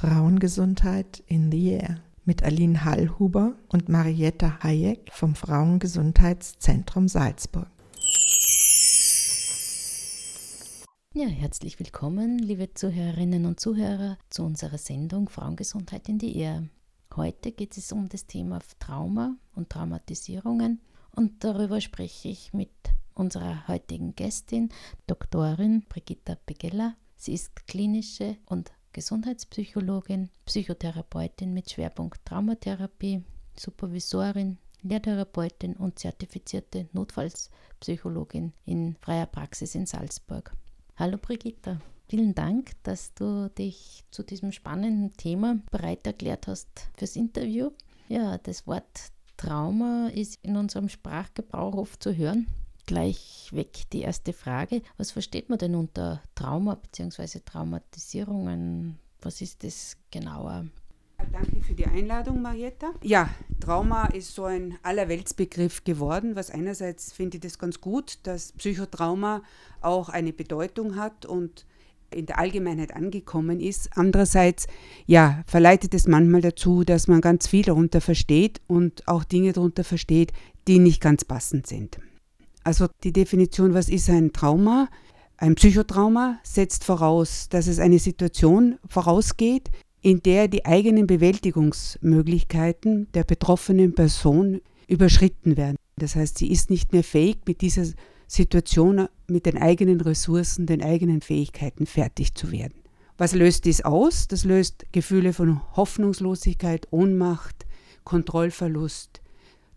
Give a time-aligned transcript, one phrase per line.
[0.00, 7.66] Frauengesundheit in the Air mit Aline Hallhuber und Marietta Hayek vom Frauengesundheitszentrum Salzburg.
[11.14, 16.68] Ja, herzlich willkommen, liebe Zuhörerinnen und Zuhörer, zu unserer Sendung Frauengesundheit in die Ehe.
[17.16, 20.80] Heute geht es um das Thema Trauma und Traumatisierungen
[21.10, 22.70] und darüber spreche ich mit
[23.14, 24.68] unserer heutigen Gästin,
[25.08, 26.94] Doktorin Brigitta Begella.
[27.16, 33.22] Sie ist klinische und Gesundheitspsychologin, Psychotherapeutin mit Schwerpunkt Traumatherapie,
[33.56, 40.52] Supervisorin, Lehrtherapeutin und zertifizierte Notfallspsychologin in freier Praxis in Salzburg.
[40.96, 47.14] Hallo Brigitta, vielen Dank, dass du dich zu diesem spannenden Thema bereit erklärt hast fürs
[47.14, 47.70] Interview.
[48.08, 52.48] Ja, das Wort Trauma ist in unserem Sprachgebrauch oft zu hören.
[52.88, 54.80] Gleich weg die erste Frage.
[54.96, 57.40] Was versteht man denn unter Trauma bzw.
[57.44, 58.98] Traumatisierungen?
[59.20, 60.64] Was ist das genauer?
[61.30, 62.92] Danke für die Einladung, Marietta.
[63.02, 63.28] Ja,
[63.60, 69.42] Trauma ist so ein Allerweltsbegriff geworden, was einerseits finde ich das ganz gut, dass Psychotrauma
[69.82, 71.66] auch eine Bedeutung hat und
[72.10, 73.90] in der Allgemeinheit angekommen ist.
[73.98, 74.66] Andererseits,
[75.04, 79.84] ja, verleitet es manchmal dazu, dass man ganz viel darunter versteht und auch Dinge darunter
[79.84, 80.32] versteht,
[80.66, 81.98] die nicht ganz passend sind.
[82.68, 84.90] Also die Definition, was ist ein Trauma?
[85.38, 89.70] Ein Psychotrauma setzt voraus, dass es eine Situation vorausgeht,
[90.02, 95.78] in der die eigenen Bewältigungsmöglichkeiten der betroffenen Person überschritten werden.
[95.96, 97.86] Das heißt, sie ist nicht mehr fähig, mit dieser
[98.26, 102.74] Situation mit den eigenen Ressourcen, den eigenen Fähigkeiten fertig zu werden.
[103.16, 104.28] Was löst dies aus?
[104.28, 107.64] Das löst Gefühle von Hoffnungslosigkeit, Ohnmacht,
[108.04, 109.22] Kontrollverlust,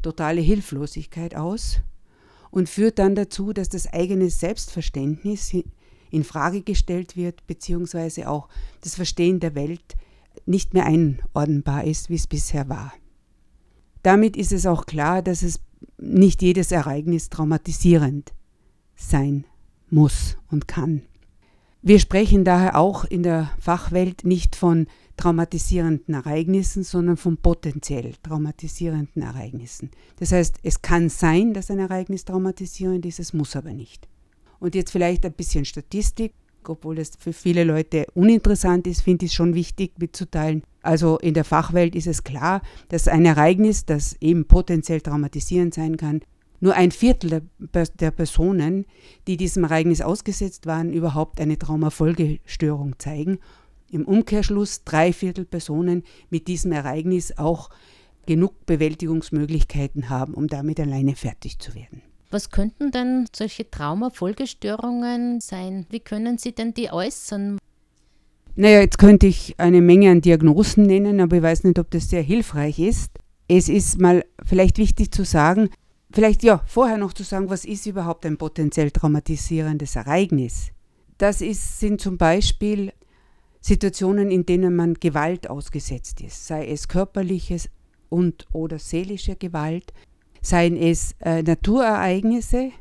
[0.02, 1.80] totale Hilflosigkeit aus
[2.52, 5.53] und führt dann dazu, dass das eigene Selbstverständnis
[6.11, 8.49] in Frage gestellt wird, beziehungsweise auch
[8.81, 9.95] das Verstehen der Welt
[10.45, 12.94] nicht mehr einordnbar ist, wie es bisher war.
[14.03, 15.59] Damit ist es auch klar, dass es
[15.97, 18.34] nicht jedes Ereignis traumatisierend
[18.95, 19.45] sein
[19.89, 21.03] muss und kann.
[21.81, 29.22] Wir sprechen daher auch in der Fachwelt nicht von traumatisierenden Ereignissen, sondern von potenziell traumatisierenden
[29.22, 29.91] Ereignissen.
[30.17, 34.07] Das heißt, es kann sein, dass ein Ereignis traumatisierend ist, es muss aber nicht.
[34.59, 36.33] Und jetzt vielleicht ein bisschen Statistik,
[36.67, 40.63] obwohl das für viele Leute uninteressant ist, finde ich es schon wichtig mitzuteilen.
[40.83, 45.97] Also in der Fachwelt ist es klar, dass ein Ereignis, das eben potenziell traumatisierend sein
[45.97, 46.21] kann,
[46.59, 48.85] nur ein Viertel der, der Personen,
[49.27, 53.39] die diesem Ereignis ausgesetzt waren, überhaupt eine Traumafolgestörung zeigen.
[53.91, 57.69] Im Umkehrschluss drei Viertel Personen mit diesem Ereignis auch
[58.25, 62.01] genug Bewältigungsmöglichkeiten haben, um damit alleine fertig zu werden.
[62.30, 65.85] Was könnten denn solche Traumafolgestörungen sein?
[65.90, 67.57] Wie können Sie denn die äußern?
[68.56, 72.09] Naja, jetzt könnte ich eine Menge an Diagnosen nennen, aber ich weiß nicht, ob das
[72.09, 73.12] sehr hilfreich ist.
[73.47, 75.69] Es ist mal vielleicht wichtig zu sagen,
[76.13, 80.72] Vielleicht ja, vorher noch zu sagen, was ist überhaupt ein potenziell traumatisierendes Ereignis?
[81.18, 82.91] Das ist, sind zum Beispiel
[83.61, 87.69] Situationen, in denen man Gewalt ausgesetzt ist, sei es körperliches
[88.09, 89.94] und oder seelische Gewalt,
[90.41, 92.71] seien es äh, Naturereignisse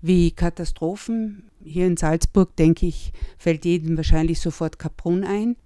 [0.00, 1.50] wie Katastrophen.
[1.62, 5.56] Hier in Salzburg, denke ich, fällt jedem wahrscheinlich sofort Kaprun ein.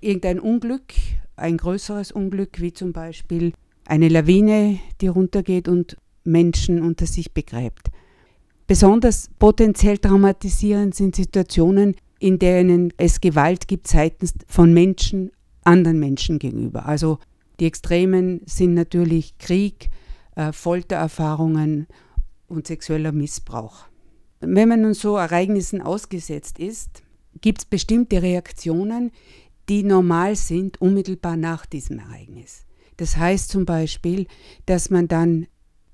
[0.00, 0.92] Irgendein Unglück,
[1.36, 3.52] ein größeres Unglück, wie zum Beispiel
[3.86, 7.88] eine Lawine, die runtergeht und Menschen unter sich begräbt.
[8.66, 15.30] Besonders potenziell traumatisierend sind Situationen, in denen es Gewalt gibt seitens von Menschen
[15.64, 16.86] anderen Menschen gegenüber.
[16.86, 17.18] Also
[17.60, 19.90] die Extremen sind natürlich Krieg,
[20.36, 21.86] äh, Foltererfahrungen
[22.46, 23.86] und sexueller Missbrauch.
[24.40, 27.02] Wenn man nun so Ereignissen ausgesetzt ist,
[27.40, 29.10] gibt es bestimmte Reaktionen,
[29.68, 32.64] die normal sind unmittelbar nach diesem Ereignis.
[32.96, 34.26] Das heißt zum Beispiel,
[34.66, 35.46] dass man dann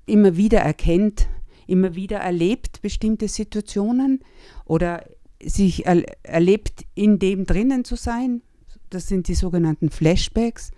[0.05, 1.27] immer wieder erkennt,
[1.67, 4.23] immer wieder erlebt bestimmte Situationen
[4.65, 5.03] oder
[5.49, 8.41] sich er erlebt, in dem drinnen zu sein.
[8.89, 10.71] Das sind die sogenannten Flashbacks.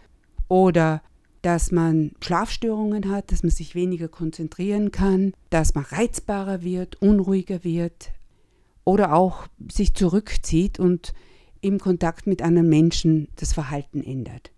[0.47, 1.01] Oder
[1.41, 7.63] dass man Schlafstörungen hat, dass man sich weniger konzentrieren kann, dass man reizbarer wird, unruhiger
[7.63, 8.11] wird
[8.83, 11.13] oder auch sich zurückzieht und
[11.61, 14.51] im Kontakt mit anderen Menschen das Verhalten ändert.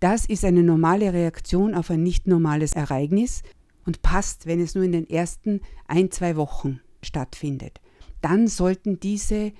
[0.00, 3.42] Das ist eine normale Reaktion auf ein nicht normales Ereignis,
[3.88, 7.80] und passt, wenn es nur in den ersten ein, zwei Wochen stattfindet.
[8.20, 9.52] Dann sollten diese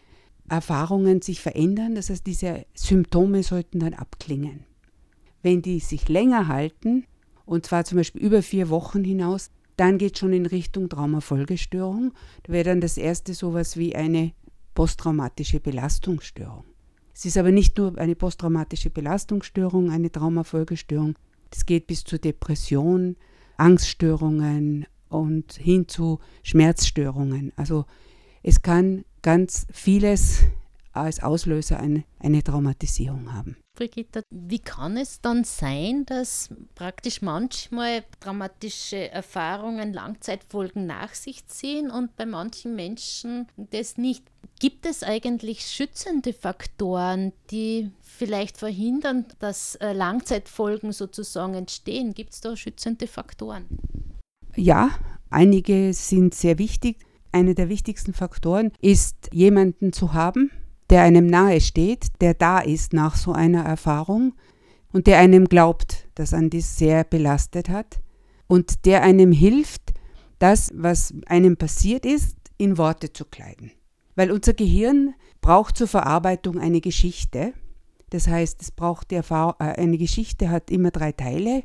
[0.49, 4.65] Erfahrungen sich verändern, das heißt, diese Symptome sollten dann abklingen.
[5.43, 7.05] Wenn die sich länger halten,
[7.45, 12.13] und zwar zum Beispiel über vier Wochen hinaus, dann geht es schon in Richtung Traumafolgestörung.
[12.43, 14.33] Da wäre dann das erste sowas wie eine
[14.75, 16.65] posttraumatische Belastungsstörung.
[17.15, 21.15] Es ist aber nicht nur eine posttraumatische Belastungsstörung, eine Traumafolgestörung.
[21.53, 23.17] Es geht bis zur Depression,
[23.57, 27.53] Angststörungen und hin zu Schmerzstörungen.
[27.57, 27.87] Also
[28.43, 30.41] es kann ganz vieles
[30.93, 33.57] als Auslöser eine, eine Traumatisierung haben.
[33.77, 41.89] Brigitte, wie kann es dann sein, dass praktisch manchmal traumatische Erfahrungen Langzeitfolgen nach sich ziehen
[41.91, 44.25] und bei manchen Menschen das nicht?
[44.59, 52.15] Gibt es eigentlich schützende Faktoren, die vielleicht verhindern, dass äh, Langzeitfolgen sozusagen entstehen?
[52.15, 53.67] Gibt es da schützende Faktoren?
[54.57, 54.91] Ja,
[55.31, 56.97] einige sind sehr wichtig.
[57.33, 60.51] Einer der wichtigsten Faktoren ist, jemanden zu haben,
[60.91, 64.35] der einem nahe steht, der da ist nach so einer Erfahrung
[64.93, 68.01] und der einem glaubt, dass an dies sehr belastet hat
[68.47, 69.93] und der einem hilft,
[70.39, 73.73] das, was einem passiert ist, in Worte zu kleiden.
[74.17, 77.53] Weil unser Gehirn braucht zur Verarbeitung eine Geschichte.
[78.11, 81.63] Das heißt, es braucht die Erfahrung, äh, eine Geschichte hat immer drei Teile.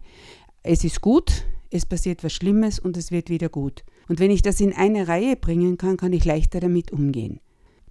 [0.61, 3.83] Es ist gut, es passiert was Schlimmes und es wird wieder gut.
[4.07, 7.39] Und wenn ich das in eine Reihe bringen kann, kann ich leichter damit umgehen.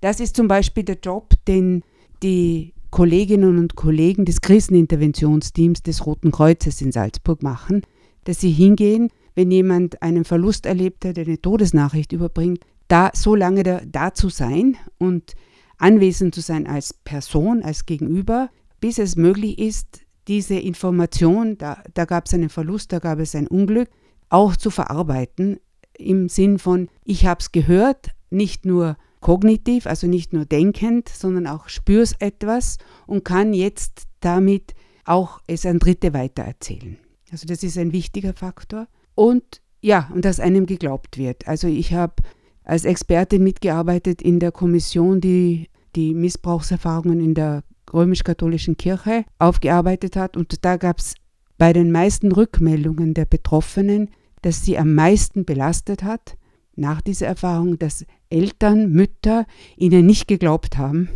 [0.01, 1.83] Das ist zum Beispiel der Job, den
[2.23, 7.83] die Kolleginnen und Kollegen des Kriseninterventionsteams des Roten Kreuzes in Salzburg machen,
[8.25, 13.63] dass sie hingehen, wenn jemand einen Verlust erlebt hat, eine Todesnachricht überbringt, da so lange
[13.63, 15.35] da, da zu sein und
[15.79, 18.51] anwesend zu sein als Person, als Gegenüber,
[18.81, 23.35] bis es möglich ist, diese Information, da, da gab es einen Verlust, da gab es
[23.35, 23.89] ein Unglück,
[24.29, 25.59] auch zu verarbeiten
[25.97, 31.47] im Sinn von, ich habe es gehört, nicht nur kognitiv, also nicht nur denkend, sondern
[31.47, 34.75] auch spürst etwas und kann jetzt damit
[35.05, 36.99] auch es an Dritte weitererzählen.
[37.31, 38.89] Also das ist ein wichtiger Faktor.
[39.15, 41.49] Und ja, und dass einem geglaubt wird.
[41.49, 42.15] Also ich habe
[42.65, 50.37] als Expertin mitgearbeitet in der Kommission, die die Missbrauchserfahrungen in der römisch-katholischen Kirche aufgearbeitet hat.
[50.37, 51.15] Und da gab es
[51.59, 54.11] bei den meisten Rückmeldungen der Betroffenen,
[54.43, 56.37] dass sie am meisten belastet hat
[56.75, 59.47] nach dieser Erfahrung, dass Eltern, Mütter
[59.77, 61.09] ihnen nicht geglaubt haben,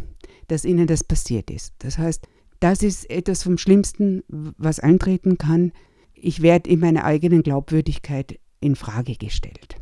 [0.48, 1.74] dass ihnen das passiert ist.
[1.78, 2.26] Das heißt,
[2.60, 5.72] das ist etwas vom Schlimmsten, was eintreten kann.
[6.14, 9.76] Ich werde in meiner eigenen Glaubwürdigkeit in Frage gestellt.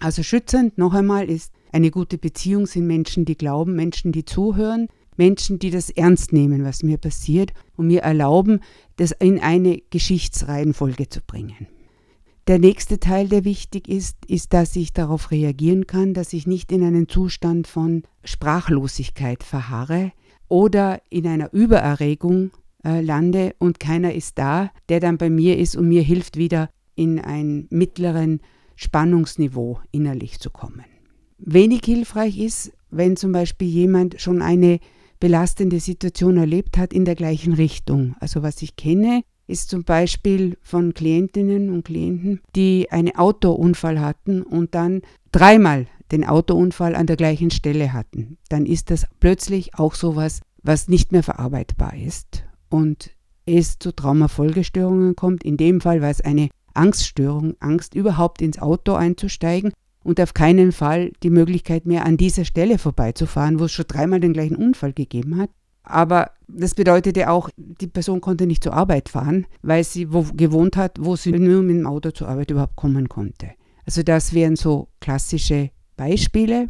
[0.00, 4.88] Also schützend noch einmal ist eine gute Beziehung sind Menschen, die glauben, Menschen, die zuhören,
[5.16, 8.60] Menschen, die das ernst nehmen, was mir passiert und mir erlauben,
[8.96, 11.68] das in eine Geschichtsreihenfolge zu bringen.
[12.46, 16.72] Der nächste Teil, der wichtig ist, ist, dass ich darauf reagieren kann, dass ich nicht
[16.72, 20.12] in einen Zustand von Sprachlosigkeit verharre
[20.48, 22.50] oder in einer Übererregung
[22.84, 26.68] äh, lande und keiner ist da, der dann bei mir ist und mir hilft, wieder
[26.94, 28.40] in ein mittleren
[28.76, 30.84] Spannungsniveau innerlich zu kommen.
[31.38, 34.80] Wenig hilfreich ist, wenn zum Beispiel jemand schon eine
[35.18, 38.16] belastende Situation erlebt hat in der gleichen Richtung.
[38.20, 44.42] Also was ich kenne, ist zum Beispiel von Klientinnen und Klienten, die einen Autounfall hatten
[44.42, 45.02] und dann
[45.32, 48.38] dreimal den Autounfall an der gleichen Stelle hatten.
[48.48, 53.10] Dann ist das plötzlich auch sowas, was nicht mehr verarbeitbar ist und
[53.46, 55.44] es zu Traumafolgestörungen kommt.
[55.44, 60.72] In dem Fall war es eine Angststörung, Angst überhaupt ins Auto einzusteigen und auf keinen
[60.72, 64.92] Fall die Möglichkeit mehr an dieser Stelle vorbeizufahren, wo es schon dreimal den gleichen Unfall
[64.92, 65.50] gegeben hat.
[65.84, 70.76] Aber das bedeutete auch, die Person konnte nicht zur Arbeit fahren, weil sie wo gewohnt
[70.76, 73.50] hat, wo sie nur mit dem Auto zur Arbeit überhaupt kommen konnte.
[73.84, 76.68] Also das wären so klassische Beispiele.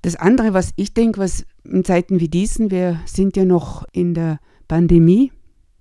[0.00, 4.14] Das andere, was ich denke, was in Zeiten wie diesen, wir sind ja noch in
[4.14, 5.32] der Pandemie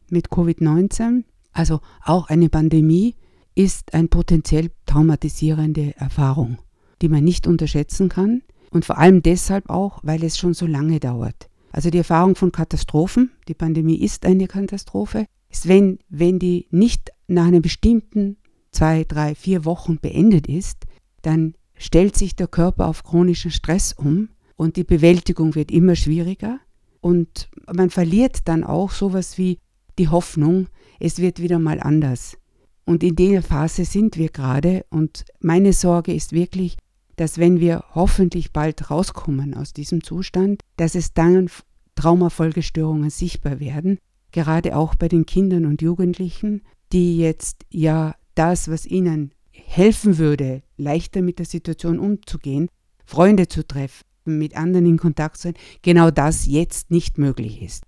[0.09, 1.23] mit Covid-19,
[1.53, 3.15] also auch eine Pandemie
[3.55, 6.57] ist eine potenziell traumatisierende Erfahrung,
[7.01, 11.00] die man nicht unterschätzen kann und vor allem deshalb auch, weil es schon so lange
[11.00, 11.50] dauert.
[11.75, 17.12] Also die Erfahrung von Katastrophen, die Pandemie ist eine Katastrophe, ist, wenn, wenn die nicht
[17.27, 18.38] nach einem bestimmten
[18.72, 20.86] zwei, drei, vier Wochen beendet ist,
[21.22, 26.62] dann stellt sich der Körper auf chronischen Stress um und die Bewältigung wird immer schwieriger
[27.01, 29.60] und man verliert dann auch sowas wie
[30.00, 30.67] die Hoffnung,
[31.01, 32.38] es wird wieder mal anders.
[32.86, 36.77] Und in der Phase sind wir gerade und meine Sorge ist wirklich,
[37.15, 41.50] dass wenn wir hoffentlich bald rauskommen aus diesem Zustand, dass es dann
[41.95, 44.00] Traumafolgestörungen sichtbar werden,
[44.31, 50.62] gerade auch bei den Kindern und Jugendlichen, die jetzt ja das, was ihnen helfen würde,
[50.77, 52.67] leichter mit der Situation umzugehen,
[53.05, 57.84] Freunde zu treffen, mit anderen in Kontakt zu sein, genau das jetzt nicht möglich ist.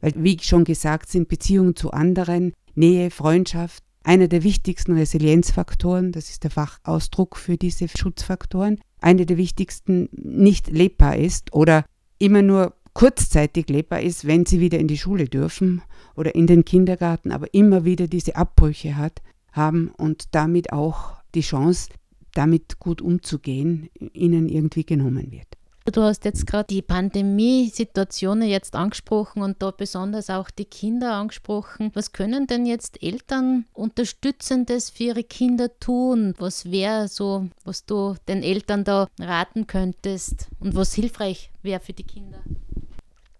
[0.00, 6.30] Weil, wie schon gesagt, sind Beziehungen zu anderen, Nähe, Freundschaft, einer der wichtigsten Resilienzfaktoren, das
[6.30, 11.84] ist der Fachausdruck für diese Schutzfaktoren, einer der wichtigsten nicht lebbar ist oder
[12.18, 15.82] immer nur kurzzeitig lebbar ist, wenn sie wieder in die Schule dürfen
[16.16, 21.42] oder in den Kindergarten, aber immer wieder diese Abbrüche hat, haben und damit auch die
[21.42, 21.90] Chance,
[22.34, 25.56] damit gut umzugehen, ihnen irgendwie genommen wird.
[25.86, 31.90] Du hast jetzt gerade die Pandemiesituationen jetzt angesprochen und da besonders auch die Kinder angesprochen.
[31.94, 36.34] Was können denn jetzt Eltern Unterstützendes für ihre Kinder tun?
[36.38, 41.94] Was wäre so, was du den Eltern da raten könntest und was hilfreich wäre für
[41.94, 42.40] die Kinder?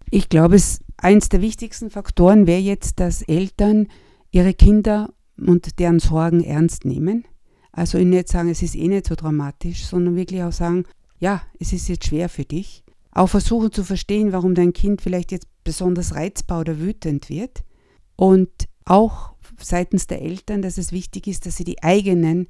[0.09, 3.87] Ich glaube, es eins der wichtigsten Faktoren wäre jetzt, dass Eltern
[4.31, 7.25] ihre Kinder und deren Sorgen ernst nehmen.
[7.71, 10.85] Also ihnen nicht sagen, es ist eh nicht so dramatisch, sondern wirklich auch sagen,
[11.21, 12.83] ja, es ist jetzt schwer für dich.
[13.11, 17.63] Auch versuchen zu verstehen, warum dein Kind vielleicht jetzt besonders reizbar oder wütend wird.
[18.15, 18.49] Und
[18.85, 22.47] auch seitens der Eltern, dass es wichtig ist, dass sie die eigenen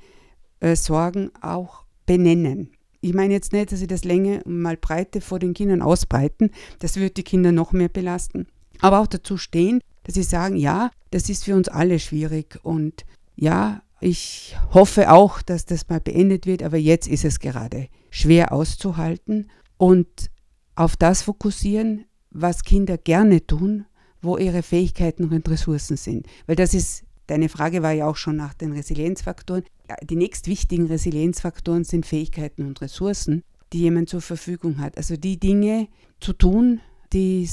[0.61, 2.71] äh, Sorgen auch benennen.
[3.01, 6.51] Ich meine jetzt nicht, dass sie das Länge mal Breite vor den Kindern ausbreiten.
[6.79, 8.47] Das wird die Kinder noch mehr belasten.
[8.79, 13.05] Aber auch dazu stehen, dass sie sagen, ja, das ist für uns alle schwierig und
[13.35, 18.51] ja, ich hoffe auch, dass das mal beendet wird, aber jetzt ist es gerade schwer
[18.51, 20.31] auszuhalten und
[20.75, 23.85] auf das fokussieren, was Kinder gerne tun,
[24.21, 26.25] wo ihre Fähigkeiten und Ressourcen sind.
[26.47, 29.63] Weil das ist, deine Frage war ja auch schon nach den Resilienzfaktoren.
[30.03, 33.43] Die nächst wichtigen Resilienzfaktoren sind Fähigkeiten und Ressourcen,
[33.73, 34.97] die jemand zur Verfügung hat.
[34.97, 35.87] Also die Dinge
[36.19, 36.81] zu tun,
[37.13, 37.47] die,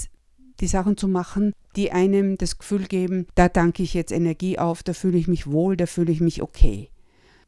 [0.60, 4.82] die Sachen zu machen, die einem das Gefühl geben, da danke ich jetzt Energie auf,
[4.82, 6.90] da fühle ich mich wohl, da fühle ich mich okay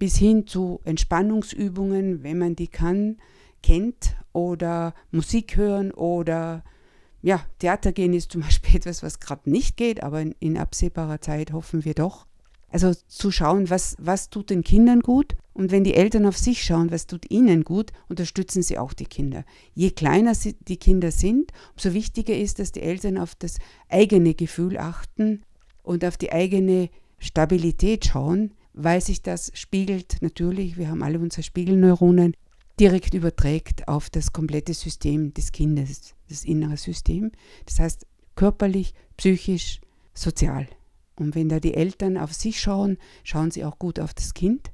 [0.01, 3.19] bis hin zu Entspannungsübungen, wenn man die kann,
[3.63, 6.65] kennt oder Musik hören oder
[7.23, 11.21] ja, Theater gehen ist zum Beispiel etwas, was gerade nicht geht, aber in, in, absehbarer
[11.21, 12.27] Zeit hoffen wir doch.
[12.71, 16.63] Also zu schauen, was, was tut den Kindern gut und wenn die Eltern auf sich
[16.65, 19.45] schauen, was tut ihnen gut, unterstützen sie auch die Kinder.
[19.75, 23.59] Je kleiner sie, die Kinder sind, umso wichtiger ist, dass die Eltern auf das
[23.89, 25.43] eigene Gefühl achten
[25.83, 31.43] und auf die eigene Stabilität schauen, weil sich das spiegelt natürlich, wir haben alle unsere
[31.43, 32.35] Spiegelneuronen,
[32.79, 37.33] direkt überträgt auf das komplette System des Kindes, das innere System.
[37.67, 39.81] Das heißt körperlich, psychisch,
[40.15, 40.67] sozial.
[41.21, 44.71] Und wenn da die Eltern auf sich schauen, schauen sie auch gut auf das Kind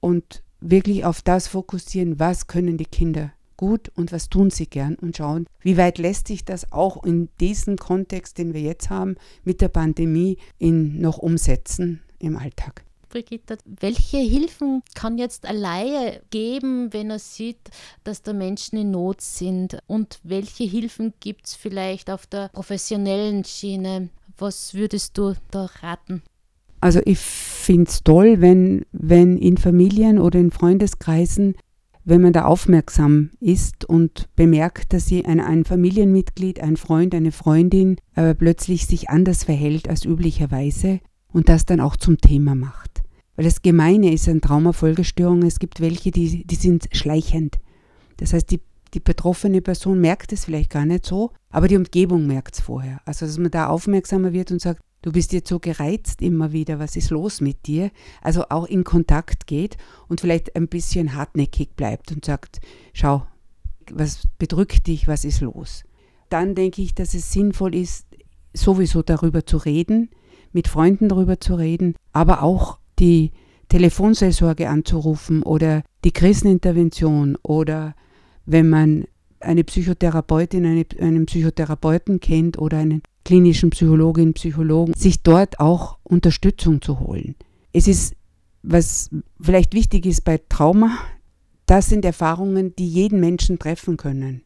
[0.00, 4.96] und wirklich auf das fokussieren, was können die Kinder gut und was tun sie gern
[4.96, 9.16] und schauen, wie weit lässt sich das auch in diesem Kontext, den wir jetzt haben,
[9.44, 12.84] mit der Pandemie in noch umsetzen im Alltag.
[13.12, 17.58] Brigitte, welche Hilfen kann jetzt alleine geben, wenn er sieht,
[18.04, 19.78] dass da Menschen in Not sind?
[19.86, 24.08] Und welche Hilfen gibt es vielleicht auf der professionellen Schiene?
[24.42, 26.20] Was würdest du da raten?
[26.80, 31.54] Also ich finde es toll, wenn, wenn in Familien oder in Freundeskreisen,
[32.04, 37.98] wenn man da aufmerksam ist und bemerkt, dass ein, ein Familienmitglied, ein Freund, eine Freundin
[38.16, 43.02] äh, plötzlich sich anders verhält als üblicherweise und das dann auch zum Thema macht.
[43.36, 47.60] Weil das Gemeine ist an Traumafolgestörungen, es gibt welche, die, die sind schleichend.
[48.16, 48.60] Das heißt, die,
[48.94, 53.00] die betroffene Person merkt es vielleicht gar nicht so, aber die Umgebung merkt es vorher.
[53.04, 56.78] Also, dass man da aufmerksamer wird und sagt, du bist jetzt so gereizt immer wieder,
[56.78, 57.90] was ist los mit dir?
[58.22, 59.76] Also auch in Kontakt geht
[60.08, 62.60] und vielleicht ein bisschen hartnäckig bleibt und sagt,
[62.92, 63.26] schau,
[63.90, 65.84] was bedrückt dich, was ist los?
[66.28, 68.06] Dann denke ich, dass es sinnvoll ist,
[68.54, 70.10] sowieso darüber zu reden,
[70.52, 73.32] mit Freunden darüber zu reden, aber auch die
[73.68, 77.94] Telefonseelsorge anzurufen oder die Krisenintervention oder
[78.46, 79.04] wenn man
[79.40, 86.80] eine Psychotherapeutin, eine, einen Psychotherapeuten kennt oder einen klinischen Psychologin, Psychologen, sich dort auch Unterstützung
[86.80, 87.34] zu holen.
[87.72, 88.14] Es ist,
[88.62, 90.98] was vielleicht wichtig ist bei Trauma,
[91.66, 94.42] das sind Erfahrungen, die jeden Menschen treffen können.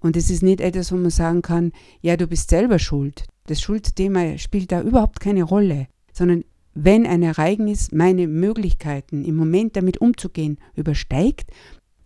[0.00, 3.24] Und es ist nicht etwas, wo man sagen kann, ja, du bist selber schuld.
[3.46, 9.74] Das Schuldthema spielt da überhaupt keine Rolle, sondern wenn ein Ereignis meine Möglichkeiten im Moment
[9.74, 11.50] damit umzugehen übersteigt,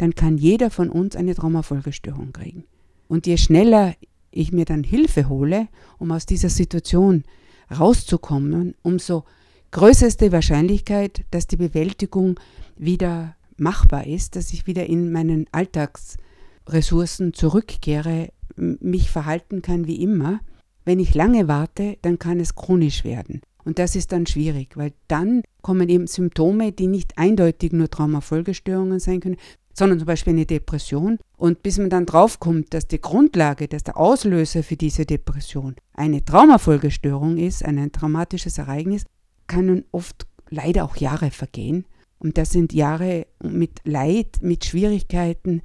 [0.03, 2.65] dann kann jeder von uns eine Traumafolgestörung kriegen.
[3.07, 3.95] Und je schneller
[4.33, 5.69] ich mir dann Hilfe hole,
[5.99, 7.23] um aus dieser Situation
[7.71, 9.23] rauszukommen, umso
[9.71, 12.41] größer ist die Wahrscheinlichkeit, dass die Bewältigung
[12.77, 20.41] wieder machbar ist, dass ich wieder in meinen Alltagsressourcen zurückkehre, mich verhalten kann wie immer.
[20.85, 23.41] Wenn ich lange warte, dann kann es chronisch werden.
[23.65, 28.99] Und das ist dann schwierig, weil dann kommen eben Symptome, die nicht eindeutig nur Traumafolgestörungen
[28.99, 29.37] sein können,
[29.73, 31.19] sondern zum Beispiel eine Depression.
[31.37, 36.25] Und bis man dann draufkommt, dass die Grundlage, dass der Auslöser für diese Depression eine
[36.25, 39.05] Traumafolgestörung ist, ein traumatisches Ereignis,
[39.47, 41.87] können oft leider auch Jahre vergehen.
[42.19, 45.63] Und das sind Jahre mit Leid, mit Schwierigkeiten,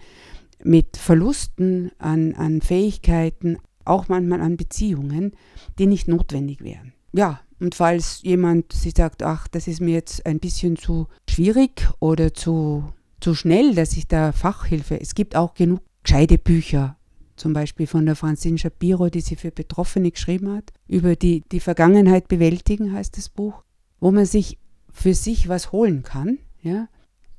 [0.63, 5.33] mit Verlusten an, an Fähigkeiten, auch manchmal an Beziehungen,
[5.77, 6.93] die nicht notwendig wären.
[7.13, 11.87] Ja, und falls jemand sich sagt, ach, das ist mir jetzt ein bisschen zu schwierig
[11.99, 12.83] oder zu,
[13.19, 16.97] zu schnell, dass ich da Fachhilfe, es gibt auch genug gescheite Bücher,
[17.35, 21.59] zum Beispiel von der Francine Shapiro, die sie für Betroffene geschrieben hat, über die, die
[21.59, 23.63] Vergangenheit bewältigen, heißt das Buch,
[23.99, 24.57] wo man sich
[24.91, 26.39] für sich was holen kann.
[26.61, 26.87] Ja?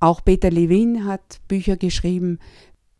[0.01, 2.39] Auch Peter Levin hat Bücher geschrieben,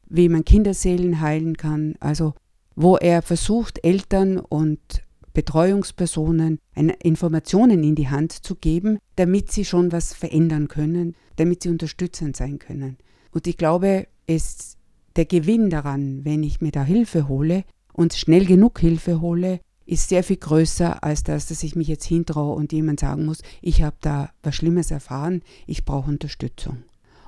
[0.09, 2.35] wie man Kinderseelen heilen kann, also
[2.75, 5.03] wo er versucht, Eltern und
[5.39, 6.59] Betreuungspersonen
[7.01, 12.37] Informationen in die Hand zu geben, damit sie schon was verändern können, damit sie unterstützend
[12.37, 12.97] sein können.
[13.31, 14.79] Und ich glaube, es,
[15.15, 20.09] der Gewinn daran, wenn ich mir da Hilfe hole und schnell genug Hilfe hole, ist
[20.09, 23.83] sehr viel größer als das, dass ich mich jetzt hintraue und jemand sagen muss, ich
[23.83, 26.79] habe da was Schlimmes erfahren, ich brauche Unterstützung.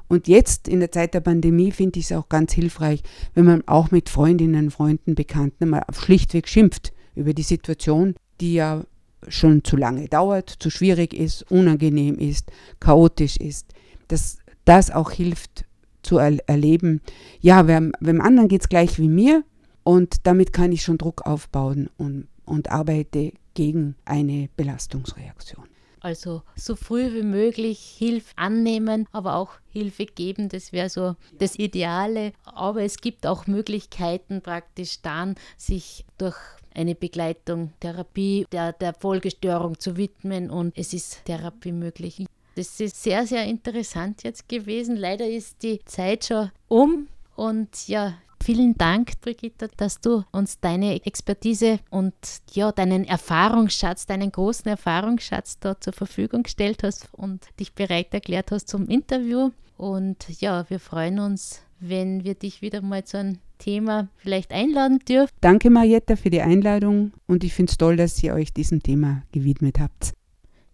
[0.08, 3.62] Und jetzt in der Zeit der Pandemie finde ich es auch ganz hilfreich, wenn man
[3.68, 8.82] auch mit Freundinnen, Freunden, Bekannten mal schlichtweg schimpft über die Situation, die ja
[9.28, 12.50] schon zu lange dauert, zu schwierig ist, unangenehm ist,
[12.80, 13.66] chaotisch ist,
[14.08, 15.64] dass das auch hilft
[16.02, 17.02] zu er erleben,
[17.40, 19.44] ja, wem, wem anderen geht es gleich wie mir
[19.84, 25.66] und damit kann ich schon Druck aufbauen und, und arbeite gegen eine Belastungsreaktion.
[26.00, 31.56] Also so früh wie möglich Hilfe annehmen, aber auch Hilfe geben, das wäre so das
[31.56, 32.32] Ideale.
[32.44, 36.38] Aber es gibt auch Möglichkeiten praktisch dann, sich durch
[36.74, 42.24] eine Begleitung, Therapie der, der Folgestörung zu widmen und es ist Therapie möglich.
[42.56, 44.96] Das ist sehr, sehr interessant jetzt gewesen.
[44.96, 51.04] Leider ist die Zeit schon um und ja, Vielen Dank, Brigitta, dass du uns deine
[51.04, 52.14] Expertise und
[52.52, 58.50] ja, deinen Erfahrungsschatz, deinen großen Erfahrungsschatz da zur Verfügung gestellt hast und dich bereit erklärt
[58.50, 59.50] hast zum Interview.
[59.76, 64.98] Und ja, wir freuen uns, wenn wir dich wieder mal zu einem Thema vielleicht einladen
[65.08, 65.32] dürfen.
[65.40, 69.22] Danke, Marietta, für die Einladung und ich finde es toll, dass ihr euch diesem Thema
[69.30, 70.12] gewidmet habt.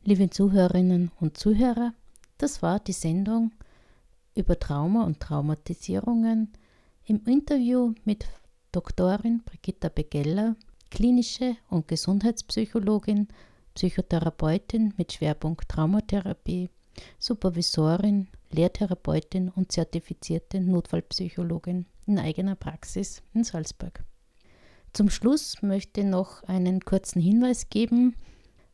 [0.02, 1.92] Liebe Zuhörerinnen und Zuhörer,
[2.38, 3.52] das war die Sendung
[4.34, 6.52] über Trauma und Traumatisierungen
[7.04, 8.26] im Interview mit
[8.72, 10.56] Doktorin Brigitta Begeller,
[10.90, 13.28] klinische und Gesundheitspsychologin,
[13.74, 16.70] Psychotherapeutin mit Schwerpunkt Traumatherapie,
[17.18, 24.04] Supervisorin, Lehrtherapeutin und zertifizierte Notfallpsychologin in eigener Praxis in Salzburg.
[24.92, 28.14] Zum Schluss möchte ich noch einen kurzen Hinweis geben.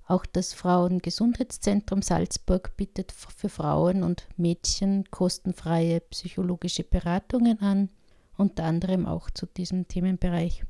[0.06, 7.88] Auch das Frauengesundheitszentrum Salzburg bietet für Frauen und Mädchen kostenfreie psychologische Beratungen an
[8.36, 10.64] unter anderem auch zu diesem Themenbereich.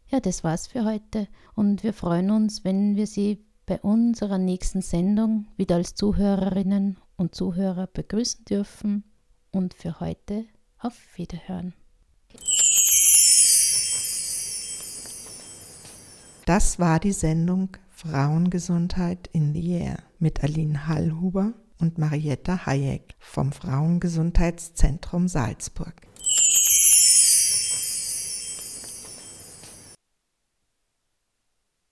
[0.10, 4.82] Ja, das war's für heute und wir freuen uns, wenn wir Sie bei unserer nächsten
[4.82, 9.04] Sendung wieder als Zuhörerinnen und Zuhörer begrüßen dürfen
[9.52, 10.46] und für heute
[10.82, 11.74] auf Wiederhören.
[16.46, 23.52] Das war die Sendung Frauengesundheit in the Air mit Aline Hallhuber und Marietta Hayek vom
[23.52, 25.94] Frauengesundheitszentrum Salzburg.